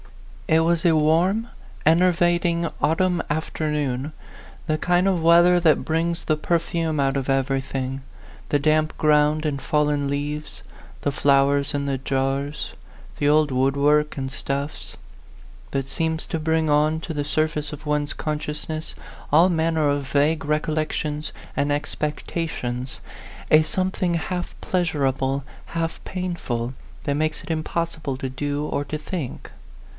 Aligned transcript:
It 0.47 0.61
was 0.61 0.83
a 0.83 0.95
warm, 0.95 1.47
enervating, 1.85 2.67
autumn 2.81 3.21
after 3.29 3.71
noon; 3.71 4.11
the 4.67 4.77
kind 4.77 5.07
of 5.07 5.21
weather 5.21 5.59
that 5.61 5.85
brings 5.85 6.25
the 6.25 6.35
perfume 6.35 6.99
out 6.99 7.15
of 7.15 7.29
everything, 7.29 8.01
the 8.49 8.59
damp 8.59 8.97
ground 8.97 9.45
and 9.45 9.61
fallen 9.61 10.09
leaves, 10.09 10.63
the 11.03 11.11
flowers 11.11 11.73
in 11.73 11.85
the 11.85 11.99
jars, 11.99 12.73
the 13.17 13.29
old 13.29 13.51
woodwork 13.51 14.17
and 14.17 14.29
stuffs; 14.31 14.97
that 15.69 15.87
seems 15.87 16.25
to 16.25 16.39
bring 16.39 16.69
on 16.69 16.99
t6 16.99 17.15
the 17.15 17.23
surface 17.23 17.71
of 17.71 17.85
one's 17.85 18.11
consciousness 18.11 18.93
all 19.31 19.47
manner 19.49 19.87
of 19.87 20.07
vague 20.09 20.43
recollections 20.43 21.31
and 21.55 21.71
expec 21.71 22.25
tations, 22.27 22.99
a 23.51 23.61
something 23.61 24.15
half 24.15 24.55
pleasurable, 24.61 25.43
half 25.67 26.03
painful, 26.03 26.73
that 27.05 27.13
makes 27.13 27.43
it 27.43 27.51
impossible 27.51 28.17
to 28.17 28.27
do 28.29 28.65
or 28.65 28.83
to 28.83 28.97
think. 28.97 29.51